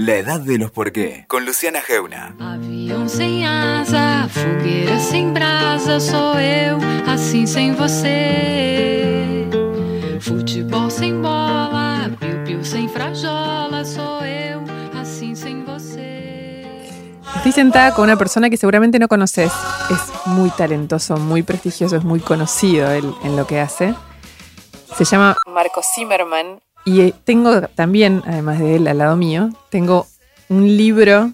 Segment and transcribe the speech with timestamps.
[0.00, 2.32] La edad de los por qué, con Luciana Geuna.
[2.38, 9.44] Avião sem asa, fogueira sem brasa, sou eu, assim sem você.
[10.20, 14.62] Futebol sem bola, piu-piu sem frajola, sou eu,
[14.96, 16.86] assim sem você.
[17.34, 19.50] Estoy sentada con una persona que seguramente no conoces.
[19.90, 23.96] Es muy talentoso, muy prestigioso, es muy conocido él en lo que hace.
[24.96, 26.60] Se llama Marco Zimmerman.
[26.88, 30.06] Y eh, tengo también, además de él al lado mío, tengo
[30.48, 31.32] un libro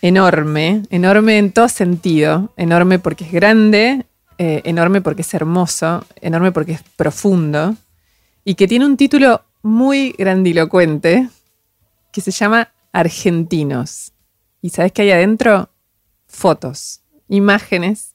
[0.00, 2.52] enorme, enorme en todo sentido.
[2.56, 4.06] Enorme porque es grande,
[4.38, 7.74] eh, enorme porque es hermoso, enorme porque es profundo.
[8.44, 11.28] Y que tiene un título muy grandilocuente
[12.12, 14.12] que se llama Argentinos.
[14.60, 15.68] ¿Y sabes qué hay adentro?
[16.28, 18.14] Fotos, imágenes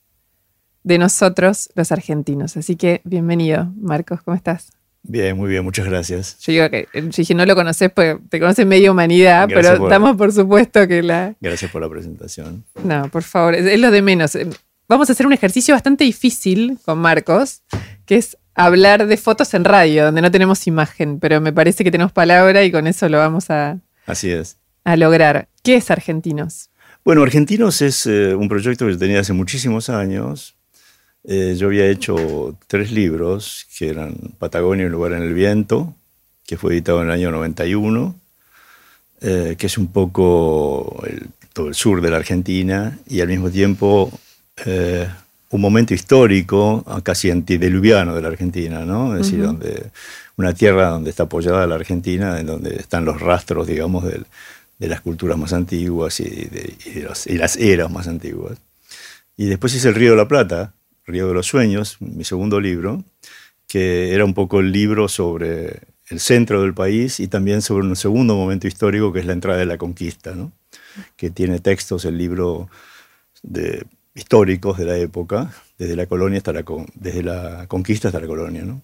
[0.83, 2.55] de nosotros los argentinos.
[2.55, 4.76] Así que bienvenido, Marcos, ¿cómo estás?
[5.03, 6.37] Bien, muy bien, muchas gracias.
[6.39, 9.77] Yo digo que, yo dije, no lo conoces, pues te conoce media humanidad, Gracias pero
[9.79, 11.33] por- estamos por supuesto que la...
[11.39, 12.65] Gracias por la presentación.
[12.83, 14.35] No, por favor, es, lo de menos.
[14.35, 14.47] Eh,
[14.89, 17.61] Vamos a hacer un ejercicio bastante difícil con Marcos,
[18.05, 21.91] que es hablar de fotos en radio, donde no tenemos imagen, pero me parece que
[21.91, 24.57] tenemos palabra y con eso lo vamos a, Así es.
[24.85, 25.49] a lograr.
[25.61, 26.69] ¿Qué es Argentinos?
[27.03, 30.56] Bueno, Argentinos es eh, un proyecto que tenía hace muchísimos años.
[31.29, 35.93] Eh, yo había hecho tres libros, que eran Patagonia, un lugar en el viento,
[36.45, 38.15] que fue editado en el año 91,
[39.21, 43.49] eh, que es un poco el- todo el sur de la Argentina y al mismo
[43.49, 44.11] tiempo
[44.65, 45.07] eh,
[45.51, 49.15] un momento histórico, ah, casi antediluviano de la Argentina, ¿no?
[49.15, 49.91] Es decir, donde,
[50.35, 54.25] una tierra donde está apoyada la Argentina, en donde están los rastros, digamos, del-
[54.79, 58.57] de las culturas más antiguas y, de, y de los- y las eras más antiguas.
[59.37, 60.73] Y después hice El Río de la Plata,
[61.07, 63.03] Río de los Sueños, mi segundo libro,
[63.67, 65.79] que era un poco el libro sobre
[66.09, 69.57] el centro del país y también sobre un segundo momento histórico que es la entrada
[69.59, 70.51] de la conquista, ¿no?
[71.15, 72.69] que tiene textos, el libro
[73.43, 73.85] de,
[74.15, 78.27] históricos de la época, desde la colonia hasta la, con- desde la conquista hasta la
[78.27, 78.63] colonia.
[78.63, 78.81] ¿no?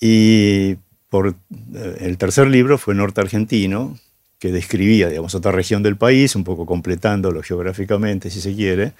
[0.00, 0.76] Y
[1.08, 1.34] por,
[1.74, 3.98] eh, el tercer libro fue Norte Argentino,
[4.38, 8.92] que describía, digamos, otra región del país, un poco completándolo geográficamente, si se quiere,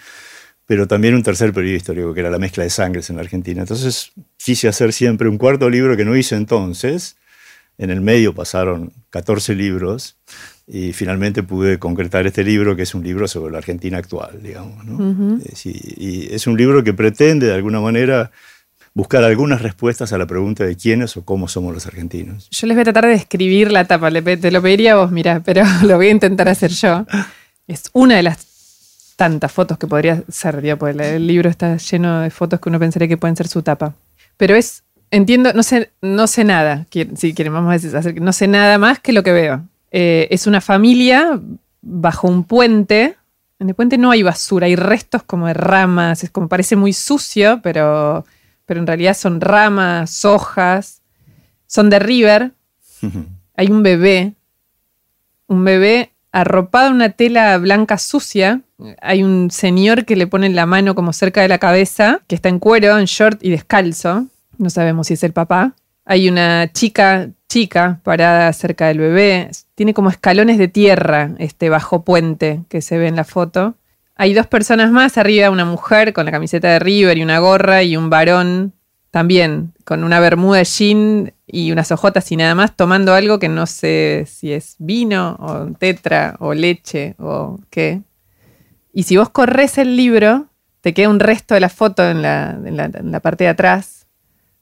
[0.68, 3.62] pero también un tercer periodo histórico, que era la mezcla de sangres en la Argentina.
[3.62, 7.16] Entonces quise hacer siempre un cuarto libro que no hice entonces.
[7.78, 10.18] En el medio pasaron 14 libros
[10.66, 14.84] y finalmente pude concretar este libro, que es un libro sobre la Argentina actual, digamos.
[14.84, 15.38] ¿no?
[15.38, 18.30] Eh, sí, y es un libro que pretende, de alguna manera,
[18.92, 22.46] buscar algunas respuestas a la pregunta de quiénes o cómo somos los argentinos.
[22.50, 25.40] Yo les voy a tratar de describir la tapa, te lo pediría a vos, mira,
[25.42, 27.06] pero lo voy a intentar hacer yo.
[27.66, 28.47] Es una de las
[29.18, 32.78] tantas fotos que podría ser, digo, porque el- libro está lleno de fotos que uno
[32.78, 33.92] pensaría que pueden ser su tapa.
[34.36, 36.86] Pero es, entiendo, no sé, no sé nada,
[37.16, 39.64] si quieren, vamos a decir, hacer- no sé nada más que lo que veo.
[39.90, 41.40] Eh, es una familia
[41.82, 43.16] bajo un puente.
[43.58, 46.92] En el puente no hay basura, hay restos como de ramas, es como parece muy
[46.92, 48.24] sucio, pero,
[48.66, 51.02] pero en realidad son ramas, hojas,
[51.66, 52.52] son de River,
[53.56, 54.34] hay un bebé,
[55.48, 58.60] un bebé arropado en una tela blanca sucia.
[59.00, 62.48] Hay un señor que le pone la mano como cerca de la cabeza, que está
[62.48, 64.26] en cuero, en short y descalzo.
[64.56, 65.74] No sabemos si es el papá.
[66.04, 69.50] Hay una chica, chica, parada cerca del bebé.
[69.74, 73.74] Tiene como escalones de tierra este bajo puente que se ve en la foto.
[74.16, 77.82] Hay dos personas más, arriba una mujer con la camiseta de River y una gorra
[77.82, 78.72] y un varón
[79.10, 83.66] también con una bermuda jean y unas ojotas y nada más, tomando algo que no
[83.66, 88.02] sé si es vino o tetra o leche o qué.
[88.92, 90.46] Y si vos corres el libro,
[90.80, 93.50] te queda un resto de la foto en la, en la- en la parte de
[93.50, 94.06] atrás,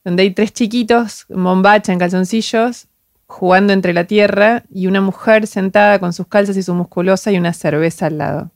[0.04, 2.86] donde hay tres chiquitos, bombacha en calzoncillos,
[3.26, 7.38] jugando entre la tierra y una mujer sentada con sus calzas y su musculosa y
[7.38, 8.50] una cerveza al lado.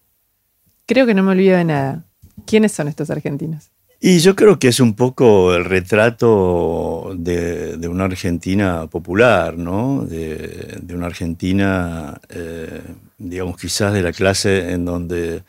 [0.86, 2.04] Creo que no me olvido de nada.
[2.46, 3.70] ¿Quiénes son estos argentinos?
[4.02, 10.06] Y yo creo que es un poco el retrato de, de una Argentina popular, ¿no?
[10.06, 12.80] De, de una Argentina, eh,
[13.18, 15.42] digamos, quizás de la clase en donde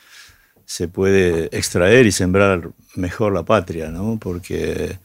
[0.65, 4.19] se puede extraer y sembrar mejor la patria, ¿no?
[4.19, 4.99] Porque,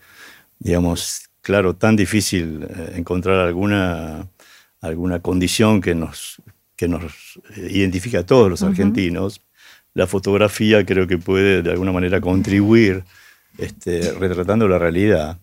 [0.58, 4.28] digamos, claro, tan difícil eh, encontrar alguna,
[4.80, 6.42] alguna condición que nos,
[6.74, 9.40] que nos identifique a todos los argentinos.
[9.94, 13.04] La fotografía creo que puede de alguna manera contribuir
[13.58, 15.38] este, retratando la realidad,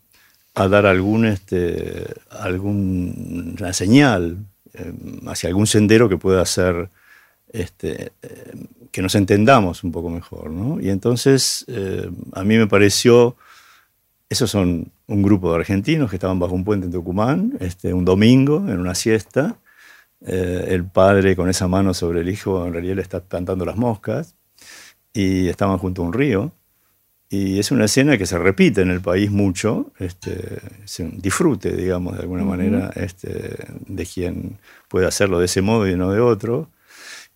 [0.55, 4.37] a dar algún, este, alguna señal
[4.73, 4.93] eh,
[5.27, 6.89] hacia algún sendero que pueda hacer
[7.53, 8.53] este, eh,
[8.91, 10.51] que nos entendamos un poco mejor.
[10.81, 13.35] Y entonces eh, a mí me pareció,
[14.29, 18.05] esos son un grupo de argentinos que estaban bajo un puente en Tucumán, este, un
[18.05, 19.57] domingo, en una siesta,
[20.25, 23.75] eh, el padre con esa mano sobre el hijo en realidad le está plantando las
[23.75, 24.35] moscas
[25.11, 26.51] y estaban junto a un río.
[27.33, 31.75] Y es una escena que se repite en el país mucho, este, es un disfrute,
[31.75, 33.55] digamos, de alguna manera, este,
[33.87, 36.69] de quien puede hacerlo de ese modo y no de otro.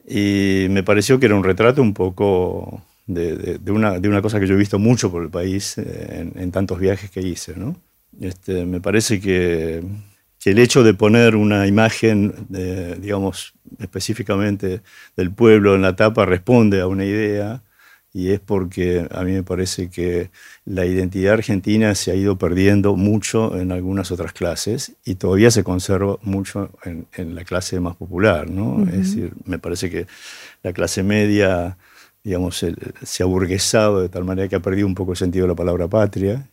[0.07, 4.45] Y me pareció que era un retrato un poco de, una, de una, cosa que
[4.45, 7.55] yo he visto mucho por el país eh, en, tantos viajes que hice.
[7.55, 7.75] ¿no?
[8.21, 9.81] Este, me parece que,
[10.39, 14.81] que, el hecho de poner una imagen, digamos, específicamente
[15.15, 17.63] del pueblo en la tapa responde a una idea
[18.17, 20.31] y es porque a mí me parece que
[20.65, 25.63] la identidad argentina se ha ido perdiendo mucho en algunas otras clases y todavía se
[25.63, 28.83] conserva mucho en, la clase más popular, ¿no?
[28.89, 30.07] Es decir, me parece que
[30.63, 31.77] la clase media,
[32.23, 32.65] digamos,
[33.03, 35.55] se ha burguesado de tal manera que ha perdido un poco el sentido de la
[35.55, 36.49] palabra patria.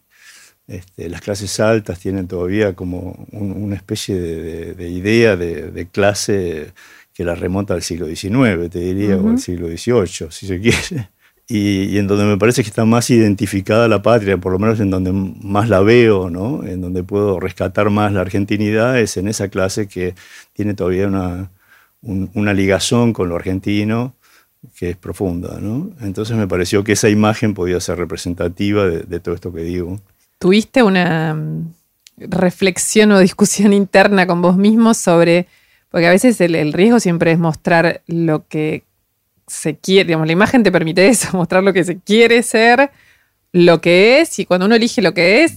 [0.66, 6.74] Este, las clases altas tienen todavía como una especie de, idea de, clase
[7.14, 11.13] que la remonta al siglo XIX, te diría, o al siglo XVIII, si se quiere
[11.46, 14.90] y, en donde me parece que está más identificada la patria, por lo menos en
[14.90, 16.64] donde más la veo, ¿no?
[16.64, 20.14] en donde puedo rescatar más la argentinidad, es en esa clase que
[20.54, 21.50] tiene todavía una,
[22.02, 24.14] una ligazón con lo argentino
[24.76, 25.58] que es profunda.
[25.60, 25.90] ¿no?
[26.00, 30.00] Entonces me pareció que esa imagen podía ser representativa de, todo esto que digo.
[30.38, 31.74] ¿Tuviste una mm,
[32.16, 35.46] reflexión o discusión interna con vos mismo sobre,
[35.90, 38.84] porque a veces el riesgo siempre es mostrar lo que
[39.46, 42.90] se quiere, digamos, la imagen te permite eso, mostrar lo que se quiere ser,
[43.52, 45.54] lo que es, y cuando uno elige lo que es,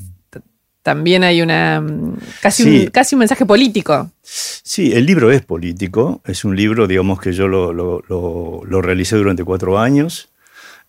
[0.84, 4.10] también hay una mm, casi, un, casi un mensaje político.
[4.24, 9.44] Sí, el libro es político, es un libro, digamos, que yo lo, lo realicé durante
[9.44, 10.30] cuatro años.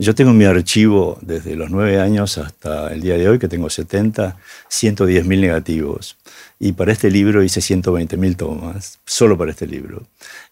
[0.01, 3.49] Yo tengo en mi archivo desde los nueve años hasta el día de hoy, que
[3.49, 4.37] tengo 70,
[4.69, 6.17] 110 mil negativos.
[6.61, 10.05] Y para este libro hice 120 mil tomas, solo para este libro.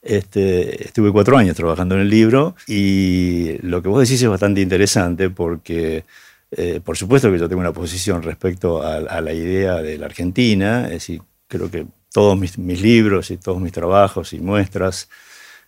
[0.03, 4.61] Este, estuve cuatro años trabajando en el libro y lo que vos decís es bastante
[4.63, 6.05] interesante porque,
[6.51, 10.07] eh, por supuesto que yo tengo una posición respecto a, a, la idea de la
[10.07, 15.09] Argentina, es decir, creo que todos mis, mis libros y todos mis trabajos y muestras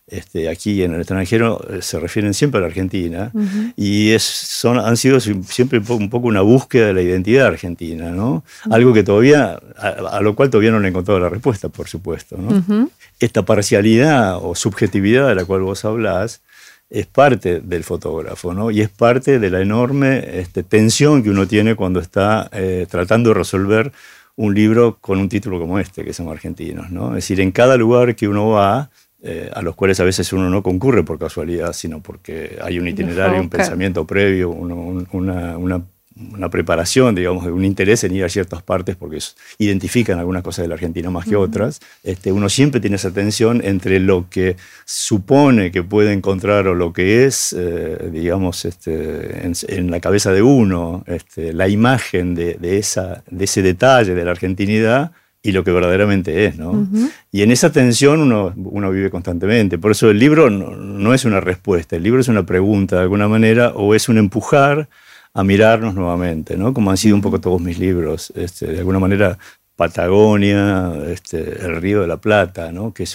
[0.09, 3.31] este, aquí en el extranjero eh, se refieren siempre a la Argentina
[3.75, 8.43] y es, son, han sido siempre un poco una búsqueda de la identidad argentina, ¿no?
[8.69, 12.37] Algo que todavía, a, lo cual todavía no le he encontrado la respuesta, por supuesto,
[12.37, 12.89] ¿no?
[13.19, 16.41] Esta parcialidad o subjetividad de la cual vos hablás
[16.89, 18.71] es parte del fotógrafo, ¿no?
[18.71, 23.29] Y es parte de la enorme este, tensión que uno tiene cuando está eh, tratando
[23.29, 23.91] de resolver
[24.35, 27.09] un libro con un título como este, que somos argentinos, ¿no?
[27.09, 28.89] Es decir, en cada lugar que uno va,
[29.21, 32.87] eh, a los cuales a veces uno no concurre por casualidad, sino porque hay un
[32.87, 38.95] itinerario, un pensamiento previo, una, una, preparación, digamos, un interés en ir a ciertas partes
[38.95, 39.19] porque
[39.57, 41.81] identifican algunas cosas de la Argentina más que otras.
[42.01, 44.55] Este, uno siempre tiene esa tensión entre lo que
[44.85, 50.41] supone que puede encontrar o lo que es, eh, digamos, este, en, la cabeza de
[50.41, 55.63] uno, este, la imagen de, de, esa, de ese detalle de la argentinidad y lo
[55.63, 56.87] que verdaderamente es, ¿no?
[57.31, 59.77] Y en esa tensión uno, uno, vive constantemente.
[59.77, 63.27] Por eso el libro no, es una respuesta, el libro es una pregunta de alguna
[63.27, 64.89] manera o es un empujar
[65.33, 66.73] a mirarnos nuevamente, ¿no?
[66.73, 68.33] Como han sido un poco todos mis libros.
[68.35, 69.37] Este, de alguna manera,
[69.77, 72.93] Patagonia, este, el Río de la Plata, ¿no?
[72.93, 73.05] Que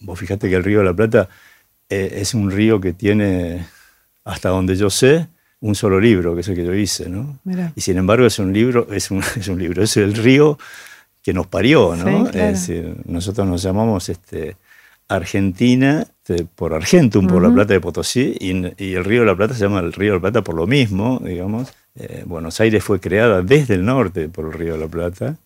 [0.00, 1.30] vos fíjate que el Río de la Plata
[1.88, 3.66] eh, es un río que tiene,
[4.24, 5.28] hasta donde yo sé,
[5.60, 7.38] un solo libro, que es el que yo hice, ¿no?
[7.74, 10.58] Y sin embargo es un libro, es un, es un libro, es el río
[11.22, 12.26] que nos parió, ¿no?
[12.28, 14.56] Es decir, nosotros nos llamamos este,
[15.08, 18.50] Argentina este, por Argentum, por la Plata de Potosí, y,
[18.94, 21.20] el Río de la Plata se llama el Río de la Plata por lo mismo,
[21.24, 21.72] digamos.
[21.96, 25.36] Eh, Buenos Aires fue creada desde el norte por el Río de la Plata,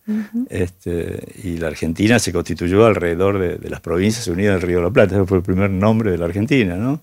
[0.49, 4.91] este, y la Argentina se constituyó alrededor de, las provincias unidas del Río de la
[4.91, 7.01] Plata, ese fue el primer nombre de la Argentina, ¿no?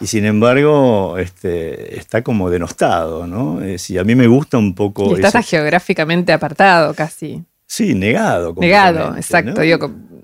[0.00, 3.60] Y sin embargo, este, está como denostado, ¿no?
[3.64, 5.16] y a mí me gusta un poco...
[5.16, 7.44] Y está geográficamente apartado casi.
[7.66, 8.54] Sí, negado.
[8.58, 9.60] Negado, exacto.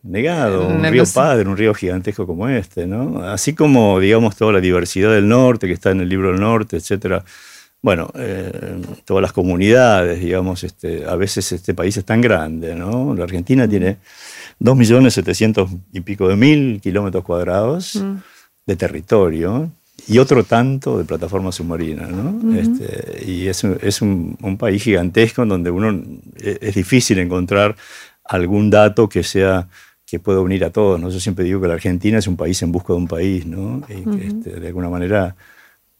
[0.03, 3.23] negado, un río padre, un río gigantesco como este, ¿no?
[3.25, 6.77] Así como, digamos, toda la diversidad del norte, que está en el libro del norte,
[6.77, 7.25] etcétera.
[7.83, 13.15] Bueno, eh, todas las comunidades, digamos, este, a veces este país es tan grande, ¿no?
[13.15, 13.97] La Argentina tiene
[14.61, 18.17] 2.700.000 y pico de mil kilómetros cuadrados mm.
[18.67, 19.71] de territorio
[20.09, 22.07] y otro tanto de plataforma submarina.
[22.07, 22.55] ¿no?
[22.57, 26.03] este, y es, es un, un, país gigantesco en donde uno
[26.37, 27.77] e, es difícil encontrar
[28.25, 29.69] algún dato que sea
[30.07, 31.01] que pueda unir a todos.
[31.01, 31.11] ¿no?
[31.11, 33.83] Yo siempre digo que la Argentina es un país en busca de un país, ¿no?
[33.89, 35.37] y este, de alguna manera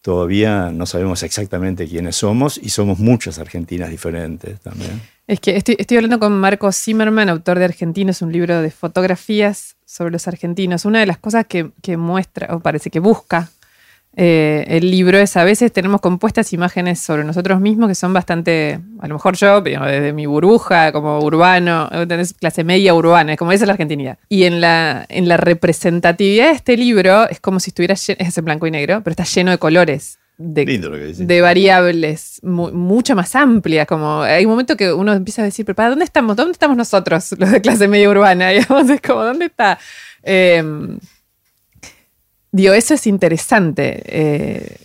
[0.01, 5.01] todavía no sabemos exactamente quiénes somos y somos muchas Argentinas diferentes también.
[5.27, 9.75] Es que estoy, estoy hablando con Marco Zimmerman, autor de Argentinos, un libro de fotografías
[9.85, 10.85] sobre los argentinos.
[10.85, 13.49] Una de las cosas que, que muestra, o parece que busca
[14.17, 18.79] eh, el libro es a veces tenemos compuestas imágenes sobre nosotros mismos que son bastante,
[18.99, 23.39] a lo mejor yo, pero desde mi burbuja, como urbano, tenés clase media urbana, es
[23.39, 24.17] como esa es la argentinidad.
[24.27, 28.37] Y en la, en la representatividad de este libro es como si estuviera lleno, es
[28.37, 30.17] en blanco y negro, pero está lleno de colores.
[30.37, 30.65] De,
[31.41, 35.75] variables mu- mucho más amplias, como hay un momento que uno empieza a decir, pero
[35.75, 36.35] ¿para dónde estamos?
[36.35, 38.49] ¿Dónde estamos nosotros, los de clase media urbana?
[38.49, 39.77] Digamos, es como, ¿dónde está?
[40.23, 40.63] Eh,
[42.51, 44.03] Digo, eso es interesante.
[44.05, 44.77] eh,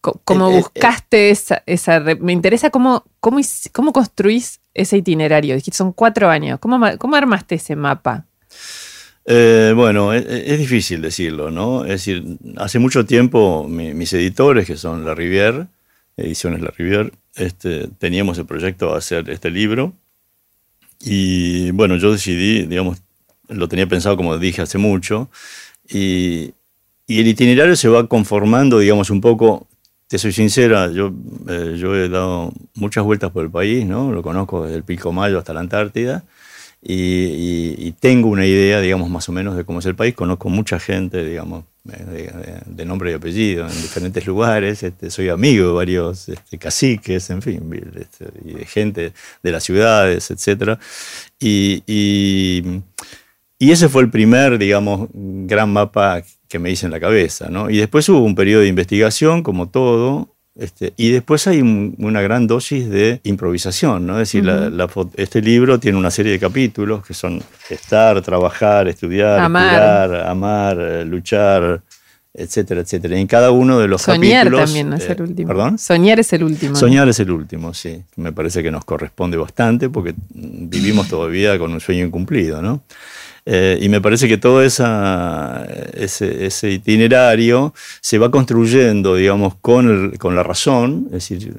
[0.00, 3.40] cómo Eh, eh, buscaste esa, Me interesa cómo, cómo,
[3.72, 5.54] cómo construís ese itinerario.
[5.54, 6.58] Dijiste, son cuatro años.
[6.60, 8.26] ¿Cómo, cómo armaste ese mapa?
[9.26, 11.84] Eh, bueno, es, es difícil decirlo, ¿no?
[11.84, 12.24] Es decir,
[12.56, 15.66] hace mucho tiempo mi- mis editores, que son La Rivière,
[16.16, 19.92] Ediciones La Rivière, este, teníamos el proyecto de hacer este libro.
[21.00, 23.02] Y bueno, yo decidí, digamos,
[23.48, 25.30] lo tenía pensado como dije hace mucho,
[25.88, 26.52] y,
[27.10, 29.66] y el itinerario se va conformando, digamos, un poco,
[30.06, 31.12] te soy sincera, yo,
[31.48, 34.12] eh, yo he dado muchas vueltas por el país, ¿no?
[34.12, 36.22] Lo conozco desde el Pilcomayo hasta la Antártida,
[36.80, 40.78] y, tengo una idea, digamos, más o menos de cómo es el país, conozco mucha
[40.78, 46.28] gente, digamos, eh, de, nombre y apellido en diferentes lugares, este, soy amigo de varios
[46.28, 49.12] este, caciques, en fin, este, de gente
[49.42, 50.78] de las ciudades, etc.
[51.40, 52.62] Y-
[53.60, 57.70] y ese fue el primer, digamos, gran mapa que me hice en la cabeza, ¿no?
[57.70, 62.20] Y después hubo un periodo de investigación, como todo, este, y después hay un- una
[62.22, 64.14] gran dosis de improvisación, ¿no?
[64.14, 67.40] Es decir, la- la fo- este libro tiene una serie de capítulos que son
[67.70, 70.14] estar, trabajar, estudiar, Amar.
[70.26, 70.76] amar,
[71.06, 71.82] luchar,
[72.34, 73.16] etcétera, etcétera.
[73.16, 74.64] Y en cada uno de los Soñar capítulos...
[74.70, 75.48] también no es eh, el último.
[75.48, 75.78] ¿Perdón?
[75.78, 76.74] Soñar es el último.
[76.76, 78.02] Soñar es el último, sí.
[78.16, 82.82] Me parece que nos corresponde bastante porque vivimos todavía con un sueño incumplido, ¿no?
[83.52, 89.88] Eh, y me parece que todo esa, ese, ese itinerario se va construyendo, digamos, con,
[90.12, 91.52] el- con la razón, es decir,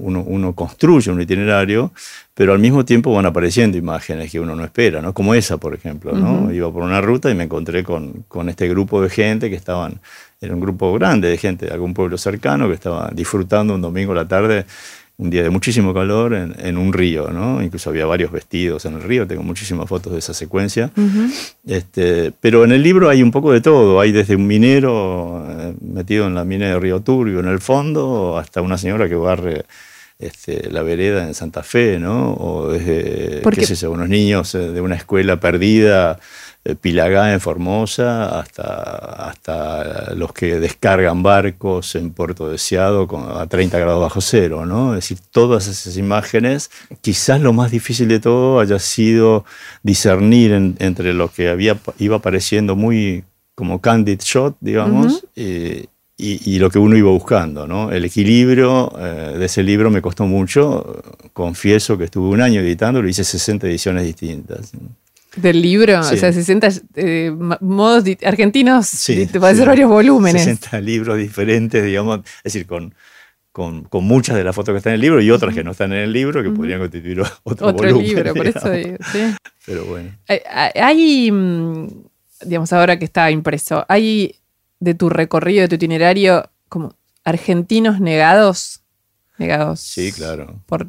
[0.00, 1.92] uno, uno construye un itinerario,
[2.32, 5.12] pero al mismo tiempo van apareciendo imágenes que uno no espera, ¿no?
[5.12, 6.44] Como esa, por ejemplo, ¿no?
[6.44, 6.52] Ujú.
[6.52, 10.00] Iba por una ruta y me encontré con, con este grupo de gente que estaban,
[10.40, 14.12] era un grupo grande de gente de algún pueblo cercano que estaba disfrutando un domingo
[14.12, 14.64] a la tarde,
[15.18, 17.60] un día de muchísimo calor, en, en un río, ¿no?
[17.60, 20.92] Incluso había varios vestidos en el río, tengo muchísimas fotos de esa secuencia.
[21.66, 23.98] Este, pero en el libro hay un poco de todo.
[24.00, 28.38] Hay desde un minero eh, metido en la mina de Río Turbio en el fondo,
[28.38, 29.64] hasta una señora que barre
[30.20, 32.34] este, la vereda en Santa Fe, ¿no?
[32.34, 36.20] O desde, qué sé yo, unos niños eh, de una escuela perdida,
[36.76, 43.78] Pilagá en Formosa, hasta, hasta los que descargan barcos en Puerto Deseado con, a 30
[43.78, 44.94] grados bajo cero, ¿no?
[44.94, 46.70] Es decir, todas esas imágenes,
[47.00, 49.44] quizás lo más difícil de todo haya sido
[49.82, 56.54] discernir en- entre lo que había, iba apareciendo muy como candid shot, digamos, eh, y,
[56.54, 57.92] y lo que uno iba buscando, ¿no?
[57.92, 61.00] El equilibrio eh, de ese libro me costó mucho,
[61.32, 64.72] confieso que estuve un año editándolo, hice 60 ediciones distintas.
[65.40, 66.14] Del libro, Sí.
[66.14, 67.30] o sea, 60 eh,
[67.60, 69.58] modos argentinos, Sí, te puede sí.
[69.60, 70.42] ser varios volúmenes.
[70.44, 72.94] 60 libros diferentes, digamos, es decir, con,
[73.52, 75.72] con, con muchas de las fotos que están en el libro y otras que no
[75.72, 79.20] están en el libro que podrían constituir otro, Otro volumen, libro, por eso digo, sí.
[79.66, 80.10] Pero bueno.
[80.28, 80.40] Hay-
[80.80, 81.86] Hay, mm,
[82.44, 84.36] digamos, ahora que está impreso, hay
[84.80, 88.80] de tu recorrido, de tu itinerario, como argentinos negados,
[89.38, 90.60] negados Sí, claro.
[90.66, 90.86] por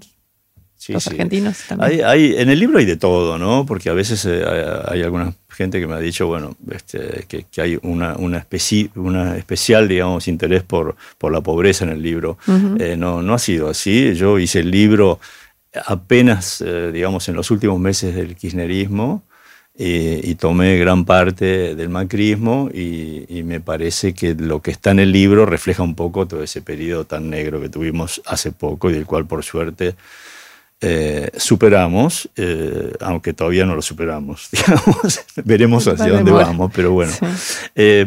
[0.80, 1.10] Sí, los sí.
[1.12, 1.92] argentinos también.
[1.92, 3.66] Hay, hay- en el libro hay de todo, ¿no?
[3.66, 7.44] Porque a veces eh, hay, hay alguna gente que me ha dicho, bueno, este, que,
[7.52, 12.02] que hay una, una, especi- una especial, digamos, interés por, por la pobreza en el
[12.02, 12.38] libro.
[12.48, 12.78] Ujú.
[12.80, 14.14] Eh, no, no ha sido así.
[14.16, 15.20] Yo hice el libro
[15.86, 19.22] apenas, eh, digamos, en los últimos meses del kirchnerismo
[19.78, 24.92] eh, y tomé gran parte del macrismo y, y me parece que lo que está
[24.92, 28.90] en el libro refleja un poco todo ese periodo tan negro que tuvimos hace poco
[28.90, 29.96] y del cual por suerte
[30.82, 35.22] eh, superamos, eh, aunque todavía no lo superamos, digamos.
[35.44, 37.12] Veremos hacia dónde vamos, pero bueno.
[37.12, 37.26] Sí.
[37.76, 38.06] Eh,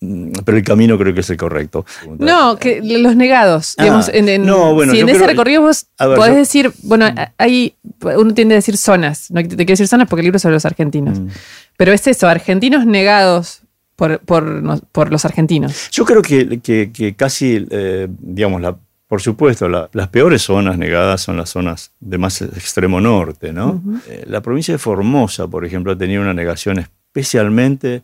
[0.00, 1.84] mm, pero el camino creo que es el correcto.
[2.18, 5.62] No, que los negados, Ah, digamos, en, en- no, bueno, si en ese creo- recorrido
[5.62, 7.06] vos ver, podés yo- decir, bueno,
[7.36, 10.42] hay, uno tiende a decir zonas, no te quiero decir zonas porque el libro es
[10.42, 11.28] sobre los argentinos, Mm.
[11.76, 13.62] pero es eso, argentinos negados
[13.96, 15.90] por, por, nos- por los argentinos.
[15.90, 20.78] Yo creo que, que- que casi, eh, digamos, la, por supuesto, la- las peores zonas
[20.78, 23.82] negadas son las zonas de más extremo norte, ¿no?
[24.06, 28.02] Eh, la provincia de Formosa, por ejemplo, ha tenido una negación especialmente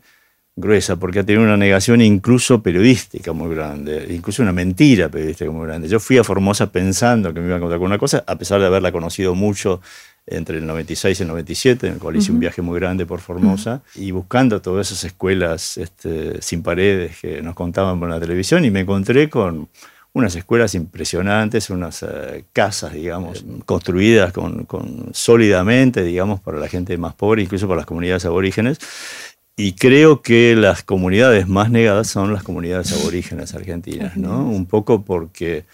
[0.57, 5.67] gruesa, porque ha tenido una negación incluso periodística muy grande, incluso una mentira periodística muy
[5.67, 5.87] grande.
[5.89, 8.61] Yo fui a Formosa pensando que me iba a encontrar con una cosa, a pesar
[8.61, 9.81] de haberla conocido mucho
[10.25, 13.19] entre el 96 y el 97, en el cual hice un viaje muy grande por
[13.19, 18.63] Formosa, y buscando todas esas escuelas este, sin paredes que nos contaban por la televisión,
[18.65, 19.67] y me encontré con
[20.15, 26.97] unas escuelas impresionantes, unas eh, casas, digamos, construidas con, con, sólidamente, digamos, para la gente
[26.97, 28.79] más pobre, incluso para las comunidades aborígenes,
[29.57, 34.47] y creo que las comunidades más negadas son las comunidades aborígenes argentinas, ¿no?
[34.47, 35.65] Un poco porque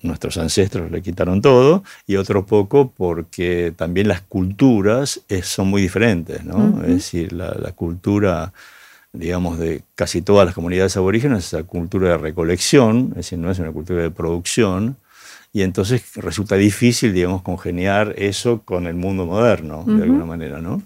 [0.00, 6.42] nuestros ancestros le quitaron todo y otro poco porque también las culturas son muy diferentes,
[6.42, 6.82] ¿no?
[6.82, 8.54] Es decir, la, cultura,
[9.12, 13.50] digamos, de casi todas las comunidades aborígenes es la cultura de recolección, es decir, no
[13.50, 14.96] es una cultura de producción,
[15.52, 20.82] y entonces resulta difícil, digamos, congeniar eso con el mundo moderno, de alguna manera, ¿no?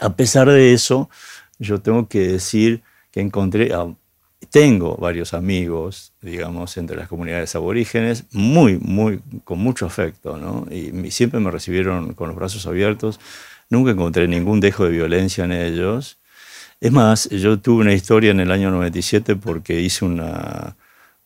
[0.00, 1.10] A pesar de eso,
[1.58, 3.92] yo tengo que decir que encontré, ah,
[4.50, 10.66] tengo varios amigos, digamos, entre las comunidades aborígenes, muy, muy, con mucho afecto, ¿no?
[10.70, 13.18] Y, siempre me recibieron con los brazos abiertos,
[13.70, 16.18] nunca encontré ningún dejo de violencia en ellos.
[16.80, 20.76] Es más, yo tuve una historia en el año 97 porque hice una,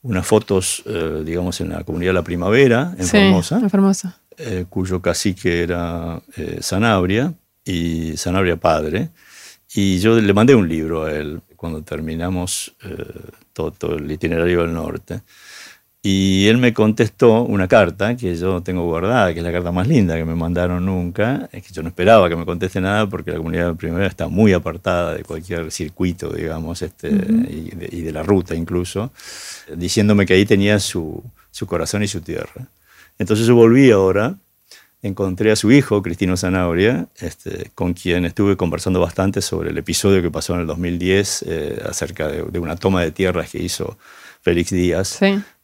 [0.03, 4.21] unas fotos, eh, digamos, en la comunidad de la Primavera, en Formosa, en Formosa.
[4.39, 9.11] Eh, cuyo cacique era eh, Sanabria, y Sanabria padre.
[9.75, 12.97] Y yo le mandé un libro a él cuando terminamos eh,
[13.53, 15.23] todo, el itinerario del norte.
[16.03, 19.87] Y él me contestó una carta que yo tengo guardada, que es la carta más
[19.87, 21.49] linda que me mandaron nunca.
[21.53, 24.29] Es que yo no esperaba que me conteste nada porque la comunidad de primavera está
[24.29, 29.13] muy apartada de cualquier circuito, digamos, este, y, de, y, de, la ruta incluso,
[29.77, 32.67] diciéndome que ahí tenía su, su corazón y su tierra.
[33.19, 34.37] Entonces yo volví ahora
[35.03, 40.21] encontré a su hijo, Cristino Zanabria, este, con quien estuve conversando bastante sobre el episodio
[40.21, 43.97] que pasó en el 2010 eh, acerca de, una toma de tierras que hizo
[44.43, 45.21] Félix Díaz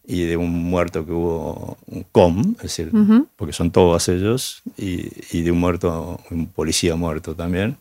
[0.06, 2.92] y de un muerto que hubo, un com, es decir,
[3.34, 7.76] porque son todos ellos, y, de un muerto, un policía muerto también.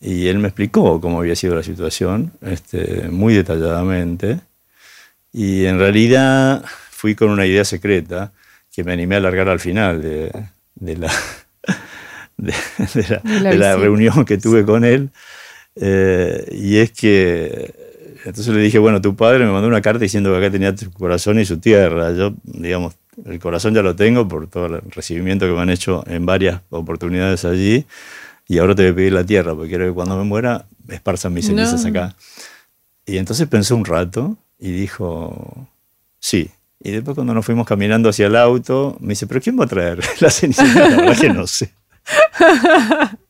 [0.00, 4.40] Y él me explicó cómo había sido la situación, este, muy detalladamente.
[5.32, 8.32] Y en realidad fui con una idea secreta
[8.70, 10.30] que me animé a alargar al final de,
[10.74, 11.12] de la,
[12.36, 15.08] de, la, reunión que tuve con él.
[15.74, 17.85] Eh, y es que,
[18.26, 20.90] entonces le dije, bueno, tu padre me mandó una carta diciendo que acá tenía su
[20.90, 22.12] corazón y su tierra.
[22.12, 26.02] Yo, digamos, el corazón ya lo tengo por todo el recibimiento que me han hecho
[26.08, 27.86] en varias oportunidades allí.
[28.48, 31.34] Y ahora te voy a pedir la tierra, porque quiero que cuando me muera esparzan
[31.34, 32.16] mis cenizas acá.
[33.06, 35.68] Y entonces pensó un rato y dijo,
[36.18, 39.66] sí, y después cuando nos fuimos caminando hacia el auto, me dice, ¿pero quién va
[39.66, 40.64] a traer la ceniza?
[40.64, 41.72] La verdad que no sé.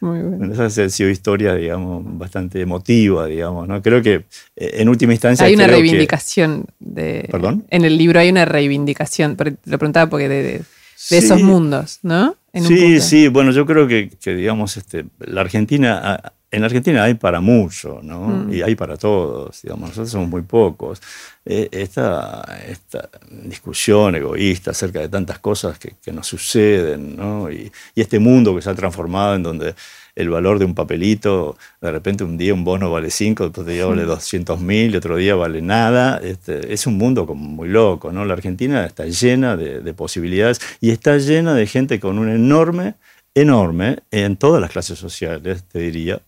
[0.00, 0.52] Muy bueno.
[0.52, 3.82] Esa ha sido historia, digamos, bastante emotiva, digamos, ¿no?
[3.82, 4.24] Creo que
[4.56, 5.46] eh, en última instancia...
[5.46, 7.28] Hay una reivindicación de...
[7.30, 7.64] ¿Perdón?
[7.70, 10.64] En el libro hay una reivindicación, lo preguntaba porque de, de,
[11.10, 12.36] esos mundos, ¿no?
[12.54, 17.40] sí, sí, bueno, yo creo que, que digamos, este, la Argentina en Argentina hay para
[17.40, 18.28] mucho, ¿no?
[18.28, 18.52] Mm.
[18.52, 21.02] Y hay para todos, digamos, nosotros somos muy pocos.
[21.44, 27.50] Eh, esta, esta, discusión egoísta acerca de tantas cosas que, que nos suceden, ¿no?
[27.50, 29.74] Y, y, este mundo que se ha transformado en donde
[30.14, 33.84] el valor de un papelito, de repente un día un bono vale 5, después día
[33.86, 36.18] vale 200 mil, y otro día vale nada.
[36.22, 38.24] Este, es un mundo como muy loco, ¿no?
[38.24, 42.94] La Argentina está llena de, de posibilidades y está llena de gente con un enorme
[43.36, 46.22] enorme en todas las clases sociales, te diría,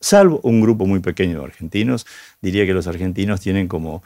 [0.00, 2.06] salvo un grupo muy pequeño de argentinos,
[2.40, 4.02] diría que los argentinos tienen como,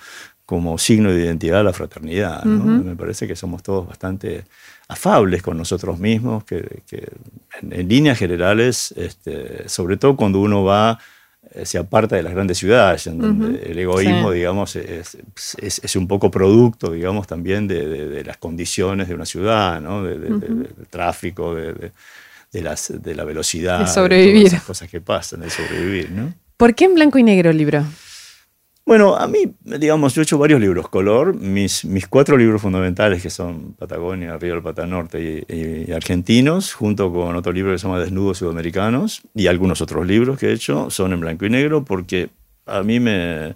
[0.46, 2.44] como signo de identidad la fraternidad.
[2.44, 4.44] Me parece que somos todos bastante
[4.88, 6.82] afables con nosotros mismos, que,
[7.62, 10.98] en, líneas generales, este, sobre todo cuando uno va
[11.54, 15.18] eh, se aparta de las grandes ciudades, en donde el egoísmo, digamos, es,
[15.58, 20.04] es, un poco producto, digamos, también de, las condiciones de una ciudad, ¿no?
[20.04, 21.92] del tráfico, de,
[22.52, 24.50] de, las, de la velocidad, de sobrevivir.
[24.50, 26.34] De las cosas que pasan, de sobrevivir, ¿no?
[26.56, 27.84] ¿Por qué en blanco y negro el libro?
[28.84, 31.34] Bueno, a mí, digamos, yo he hecho varios libros color.
[31.34, 37.12] Mis, mis cuatro libros fundamentales, que son Patagonia, Río del Patanorte y, y, Argentinos, junto
[37.12, 40.90] con otro libro que se llama Desnudos Sudamericanos, y algunos otros libros que he hecho,
[40.90, 42.30] son en blanco y negro, porque
[42.66, 43.54] a mí me,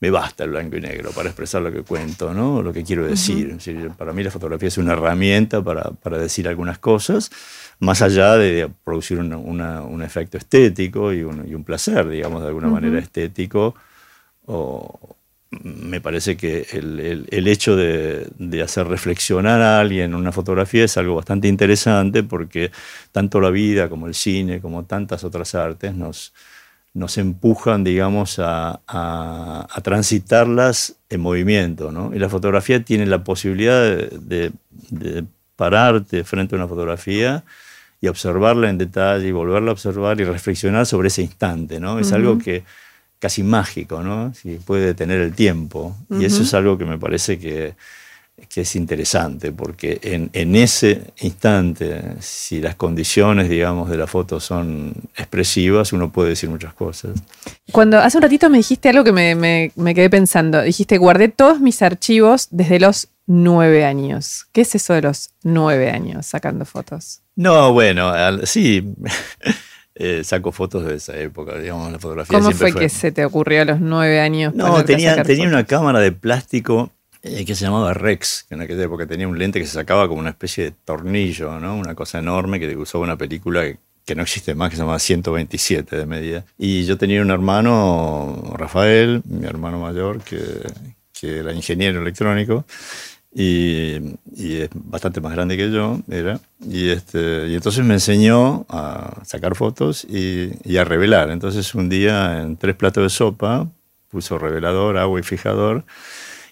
[0.00, 2.62] me basta el blanco y negro para expresar lo que cuento, ¿no?
[2.62, 3.58] lo que quiero decir.
[3.96, 7.30] para mí la fotografía es una herramienta para, para decir algunas cosas
[7.80, 12.68] más allá de producir un efecto estético y un, y un, placer, digamos, de alguna
[12.68, 13.74] manera estético.
[14.46, 15.16] O,
[15.50, 20.84] me parece que el, el, hecho de, de, hacer reflexionar a alguien en una fotografía
[20.84, 22.70] es algo bastante interesante porque
[23.12, 26.34] tanto la vida como el cine, como tantas otras artes, nos,
[26.98, 32.14] nos empujan, digamos, a, a- a transitarlas en movimiento, ¿no?
[32.14, 34.52] Y la fotografía tiene la posibilidad de, de-
[34.90, 35.24] de
[35.56, 37.44] pararte frente a una fotografía
[38.00, 41.98] y observarla en detalle y volverla a observar y reflexionar sobre ese instante, ¿no?
[41.98, 42.62] Es algo que
[43.18, 44.32] casi mágico, ¿no?
[44.34, 45.96] Si puede detener el tiempo.
[46.20, 47.74] Y eso es algo que me parece que,
[48.48, 54.40] que es interesante, porque en, en ese instante, si las condiciones, digamos, de la foto
[54.40, 57.12] son expresivas, uno puede decir muchas cosas.
[57.72, 60.62] Cuando hace un ratito me dijiste algo que me, me- me quedé pensando.
[60.62, 64.46] Dijiste, guardé todos mis archivos desde los nueve años.
[64.52, 67.20] ¿Qué es eso de los nueve años sacando fotos?
[67.36, 68.94] No, bueno, al- sí,
[69.94, 73.62] eh, saco fotos de esa época, digamos, la fotografía ¿Cómo fue, que se te ocurrió
[73.62, 74.54] a los nueve años?
[74.54, 75.52] No, tenía, tenía fotos?
[75.52, 76.90] una cámara de plástico
[77.28, 80.08] eh, que se llamaba Rex, que en aquella época tenía un lente que se sacaba
[80.08, 81.76] como una especie de tornillo, ¿no?
[81.76, 83.64] Una cosa enorme que usaba una película
[84.04, 86.44] que, no existe más, que se llamaba 127 de medida.
[86.56, 90.38] Y yo tenía un hermano, Rafael, mi hermano mayor, que,
[91.12, 92.64] que era ingeniero electrónico.
[93.34, 96.40] Y, y es bastante más grande que yo, era.
[96.60, 101.30] Y, este, y entonces me enseñó a sacar fotos y, y a revelar.
[101.30, 103.68] Entonces un día en tres platos de sopa
[104.10, 105.84] puso revelador, agua y fijador.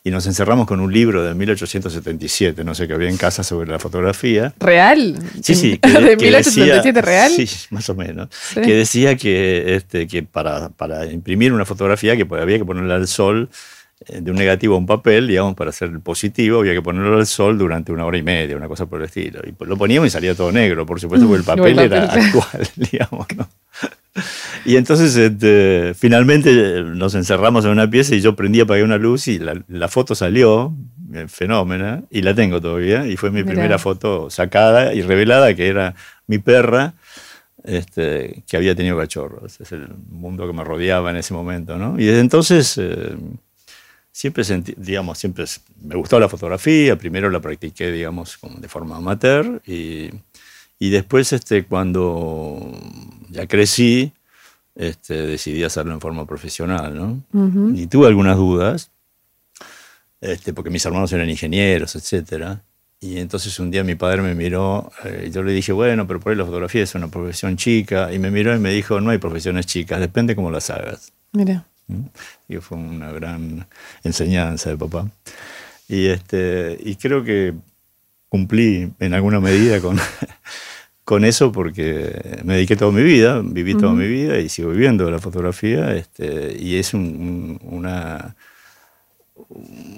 [0.07, 3.69] Y nos encerramos con un libro de 1877, no sé qué había en casa sobre
[3.73, 4.55] la fotografía.
[4.61, 5.19] ¿Real?
[5.43, 5.71] Sí, sí.
[5.71, 7.33] ¿De que- que 1877 decía- real?
[7.33, 8.29] Sí, más o menos.
[8.55, 8.61] Sí.
[8.61, 13.09] Que decía que, este, que para, para imprimir una fotografía que había que ponerla al
[13.09, 13.49] sol
[14.07, 17.27] de un negativo a un papel, digamos, para hacer el positivo, había que ponerlo al
[17.27, 19.41] sol durante una hora y media, una cosa por el estilo.
[19.45, 22.25] Y lo poníamos y salía todo negro, por supuesto, porque el papel el era papel,
[22.25, 23.49] actual, digamos, ¿no?
[24.65, 28.97] Y entonces este, finalmente eh, nos encerramos en una pieza y yo prendí, apagué una
[28.97, 30.75] luz y la, la foto salió,
[31.13, 33.07] eh, fenómena, y la tengo todavía.
[33.07, 33.53] Y fue mi Mirá.
[33.53, 35.95] primera foto sacada y revelada, que era
[36.27, 36.95] mi perra,
[37.65, 39.61] este, que había tenido cachorros.
[39.61, 41.99] Es el mundo que me rodeaba en ese momento, ¿no?
[41.99, 43.17] Y desde entonces eh,
[44.17, 45.45] siempre sentí, digamos, siempre
[45.83, 46.97] me gustó la fotografía.
[46.97, 50.09] Primero la practiqué, digamos, como de forma amateur y,
[50.79, 52.73] y después, este, cuando
[53.29, 54.15] ya crecí,
[54.75, 57.23] este, decidí hacerlo en forma profesional, ¿no?
[57.35, 57.75] Ujú.
[57.77, 58.91] Y tuve algunas dudas,
[60.23, 62.63] este, porque mis hermanos eran ingenieros, etcétera.
[62.99, 66.21] Y entonces un día mi padre me miró, eh, y yo le dije, bueno, pero
[66.21, 68.11] por ahí la fotografía es una profesión chica.
[68.15, 71.13] Y me miró y me dijo, no hay profesiones chicas, depende cómo las hagas.
[71.33, 71.67] Mira.
[72.49, 73.67] Y fue una gran
[74.03, 75.09] enseñanza de papá.
[75.89, 77.55] Y, este, y creo que
[78.29, 79.97] cumplí en alguna medida con,
[81.05, 85.09] con eso porque me dediqué toda mi vida, viví toda mi vida y sigo viviendo
[85.11, 85.95] la fotografía.
[85.95, 88.35] Este, y es un- un- una,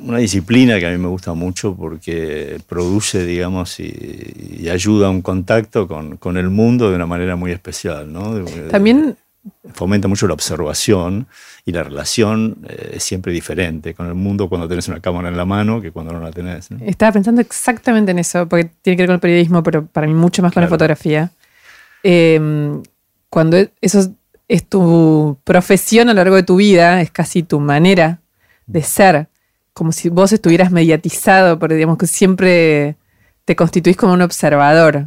[0.03, 5.11] una disciplina que a mí me gusta mucho porque produce, digamos, y, y ayuda a
[5.11, 8.13] un contacto con, con el mundo de una manera muy especial.
[8.13, 8.35] ¿no?
[8.71, 9.17] También
[9.75, 11.27] fomenta mucho la observación
[11.65, 15.37] y la relación eh, es siempre diferente con el mundo cuando tenés una cámara en
[15.37, 16.71] la mano que cuando no la tenés.
[16.71, 16.79] ¿no?
[16.85, 20.15] Estaba pensando exactamente en eso, porque tiene que ver con el periodismo, pero para mí
[20.15, 20.77] mucho más con la Claro.
[20.77, 21.31] fotografía.
[22.03, 22.81] Eh,
[23.31, 24.13] cuando eso
[24.49, 28.21] es tu profesión a lo largo de tu vida, es casi tu manera
[28.67, 29.29] de ser,
[29.75, 32.97] como si vos estuvieras mediatizado, porque digamos que siempre
[33.45, 35.07] te constituís como un observador.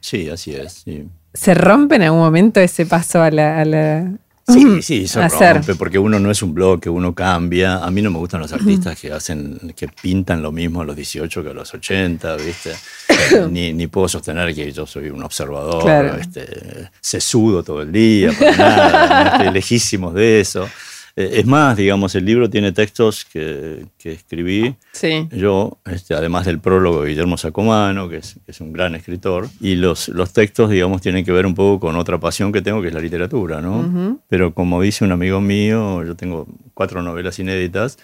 [0.00, 0.72] Sí, así es.
[0.84, 3.60] Sí, ¿Se rompe en algún momento ese paso a la...
[3.60, 4.12] a la-
[4.48, 5.56] sí, sí, se hacer?
[5.56, 7.76] rompe porque uno no es un blog, que uno cambia.
[7.84, 10.94] A mí no me gustan los artistas que hacen, que pintan lo mismo a los
[10.96, 12.72] 18 que a los 80, ¿viste?
[13.50, 16.16] ni, ni puedo sostener que yo soy un observador, Claro.
[16.16, 20.68] este, sesudo todo el día, para nada, no estoy lejísimos de eso.
[21.16, 25.28] Eh, Es más, digamos, el libro tiene textos que, que escribí Sí.
[25.32, 29.48] Yo, este, además del prólogo de Guillermo Sacomano, que es, que es un gran escritor,
[29.60, 32.82] y los, los textos, digamos, tienen que ver un poco con otra pasión que tengo,
[32.82, 34.20] que es la literatura, ¿no?
[34.28, 37.98] Pero como dice un amigo mío, yo tengo cuatro novelas inéditas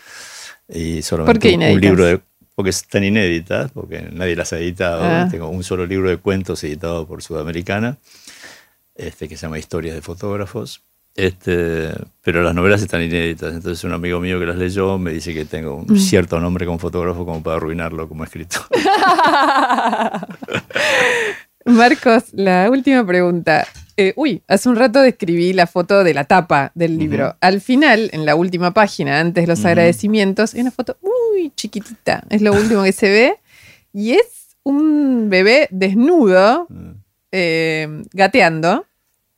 [0.68, 2.20] y solamente ¿Por qué un libro de...
[2.54, 5.02] Porque están inéditas, porque nadie las ha editado.
[5.02, 5.26] Ah.
[5.30, 7.96] Tengo un solo libro de cuentos editado por Sudamericana,
[8.94, 10.82] este, que se llama Historias de fotógrafos.
[11.14, 11.90] Este,
[12.22, 15.44] pero las novelas están inéditas, entonces un amigo mío que las leyó me dice que
[15.44, 15.90] tengo Mm.
[15.92, 18.62] un cierto nombre como fotógrafo como para arruinarlo como escritor.
[21.64, 23.66] Marcos, la última pregunta.
[23.96, 27.36] Eh, uy, hace un rato describí la foto de la tapa del libro.
[27.40, 32.24] Al final, en la última página, antes de los agradecimientos, hay una foto muy chiquitita.
[32.30, 33.34] Es lo último que se ve.
[33.92, 36.66] Y es un bebé desnudo,
[37.30, 38.86] eh, gateando,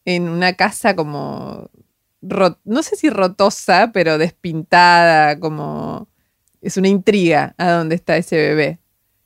[0.04, 1.70] en una casa como,
[2.22, 6.08] ro- no sé si rotosa, pero despintada, como...
[6.60, 8.78] Es una intriga a dónde está ese bebé.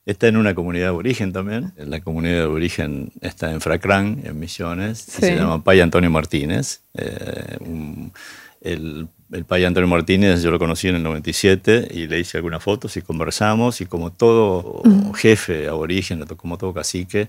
[0.06, 1.72] Está en una comunidad de origen también.
[1.76, 5.06] La comunidad de origen está en Fracrán, en Misiones.
[5.06, 5.20] y Sí.
[5.20, 6.80] se llama Pay Antonio Martínez.
[6.94, 8.12] Eh, un-
[8.60, 12.60] el, el Pay Antonio Martínez yo lo conocí en el 97 y le hice algunas
[12.60, 13.80] fotos y conversamos.
[13.80, 14.82] Y como todo
[15.14, 17.28] jefe aborigen, como todo cacique,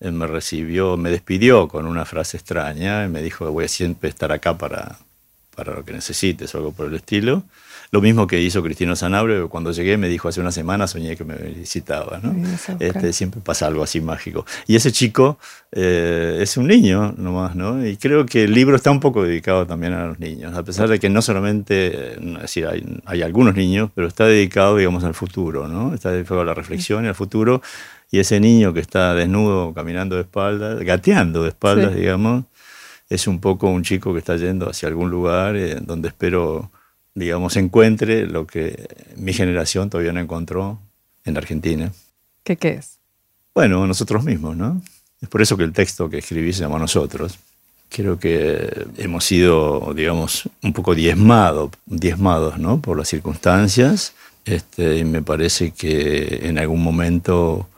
[0.00, 4.08] él me recibió, me despidió con una frase extraña y me dijo voy a siempre
[4.08, 4.98] estar acá para,
[5.54, 7.42] para lo que necesites o algo por el estilo.
[7.90, 11.24] Lo mismo que hizo Cristino Sanabria, cuando llegué me dijo hace una semana soñé que
[11.24, 12.20] me visitaba.
[12.22, 12.34] ¿no?
[12.78, 14.44] Este, siempre pasa algo así mágico.
[14.66, 15.38] Y ese chico
[15.72, 17.84] eh, es un niño nomás, ¿no?
[17.86, 20.88] Y creo que el libro está un poco dedicado también a los niños, a pesar
[20.88, 25.02] de que no solamente, eh, es decir, hay, hay algunos niños, pero está dedicado, digamos,
[25.04, 25.94] al futuro, ¿no?
[25.94, 27.62] Está dedicado a la reflexión y al futuro.
[28.10, 32.00] Y ese niño que está desnudo, caminando de espaldas, gateando de espaldas, Sí.
[32.00, 32.44] digamos,
[33.10, 36.70] es un poco un chico que está yendo hacia algún lugar eh, donde espero,
[37.14, 40.78] digamos, encuentre lo que mi generación todavía no encontró
[41.24, 41.92] en Argentina.
[42.44, 42.98] ¿Qué, qué es?
[43.54, 44.80] Bueno, nosotros mismos, ¿no?
[45.20, 47.38] Es por eso que el texto que escribí se llama Nosotros.
[47.90, 52.80] Creo que hemos sido, digamos, un poco diezmado, diezmados, ¿no?
[52.80, 54.12] Por las circunstancias.
[54.44, 57.68] Este, y me parece que en algún momento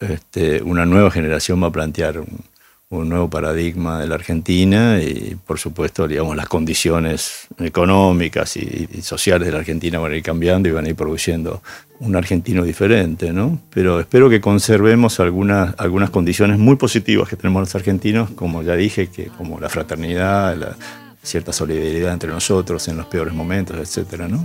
[0.00, 2.44] este, una nueva generación va a plantear un,
[2.88, 9.02] un nuevo paradigma de la Argentina y, por supuesto, digamos, las condiciones económicas y, y
[9.02, 11.62] sociales de la Argentina van a ir cambiando y van a ir produciendo
[11.98, 13.58] un argentino diferente, ¿no?
[13.70, 18.76] Pero espero que conservemos algunas, algunas condiciones muy positivas que tenemos los argentinos, como ya
[18.76, 20.76] dije, que como la fraternidad, la
[21.22, 24.44] cierta solidaridad entre nosotros en los peores momentos, etcétera, ¿no?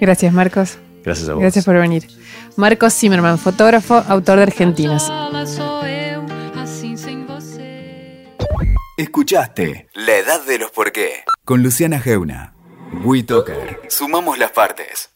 [0.00, 0.78] Gracias, Marcos.
[1.04, 1.42] Gracias a vos.
[1.42, 2.06] Gracias por venir.
[2.60, 4.44] Marcos Zimmerman, fotógrafo, autor de
[7.26, 8.26] você.
[8.98, 12.54] Escuchaste La Edad de los Por qué con Luciana Geuna.
[13.02, 13.80] WeToker.
[13.88, 15.10] Sumamos las partes.